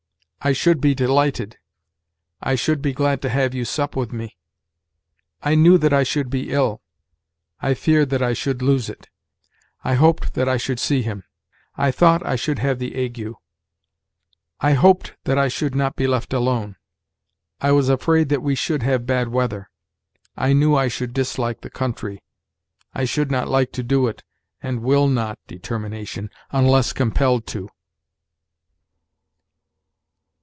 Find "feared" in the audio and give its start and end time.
7.75-8.09